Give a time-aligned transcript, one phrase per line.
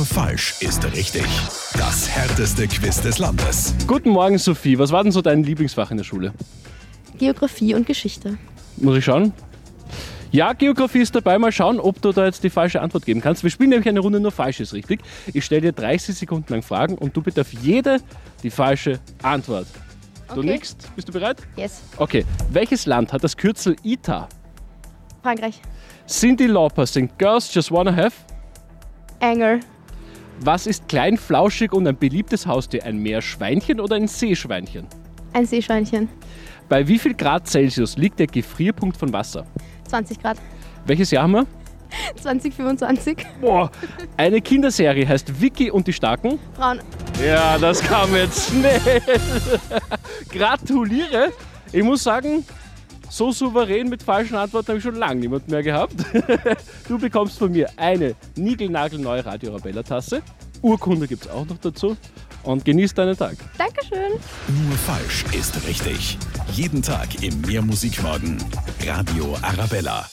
[0.00, 1.26] Nur falsch ist richtig.
[1.76, 3.74] Das härteste Quiz des Landes.
[3.86, 4.78] Guten Morgen, Sophie.
[4.78, 6.32] Was war denn so dein Lieblingsfach in der Schule?
[7.18, 8.38] Geografie und Geschichte.
[8.78, 9.34] Muss ich schauen?
[10.30, 11.38] Ja, Geografie ist dabei.
[11.38, 13.42] Mal schauen, ob du da jetzt die falsche Antwort geben kannst.
[13.42, 15.02] Wir spielen nämlich eine Runde nur falsch ist richtig.
[15.34, 17.98] Ich stelle dir 30 Sekunden lang Fragen und du bitte auf jede
[18.42, 19.66] die falsche Antwort.
[20.32, 20.46] Du Okay.
[20.52, 20.96] nickst.
[20.96, 21.42] Bist du bereit?
[21.56, 21.82] Yes.
[21.98, 22.24] Okay.
[22.50, 24.30] Welches Land hat das Kürzel ITA?
[25.22, 25.60] Frankreich.
[26.08, 28.12] Cindy Lauper singt Girls Just Wanna Have.
[29.18, 29.60] Engel.
[30.42, 32.82] Was ist klein, flauschig und ein beliebtes Haustier?
[32.84, 34.86] Ein Meerschweinchen oder ein Seeschweinchen?
[35.34, 36.08] Ein Seeschweinchen.
[36.66, 39.44] Bei wie viel Grad Celsius liegt der Gefrierpunkt von Wasser?
[39.88, 40.38] 20 Grad.
[40.86, 41.46] Welches Jahr haben wir?
[42.16, 43.18] 2025.
[43.42, 43.70] Boah,
[44.16, 46.38] eine Kinderserie heißt Vicky und die Starken.
[46.54, 46.80] Frauen.
[47.22, 49.02] Ja, das kam jetzt schnell.
[50.30, 51.32] Gratuliere.
[51.70, 52.46] Ich muss sagen,
[53.10, 55.94] so souverän mit falschen Antworten habe ich schon lange niemand mehr gehabt.
[56.88, 60.22] Du bekommst von mir eine niegelnagelneue Radio Arabella Tasse.
[60.62, 61.96] Urkunde gibt es auch noch dazu.
[62.42, 63.36] Und genieß deinen Tag.
[63.58, 64.12] Dankeschön.
[64.48, 66.18] Nur falsch ist richtig.
[66.52, 68.38] Jeden Tag im Mehrmusikmorgen.
[68.84, 70.06] Radio Arabella.